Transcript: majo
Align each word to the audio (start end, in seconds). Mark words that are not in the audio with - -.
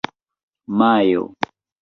majo 0.77 1.23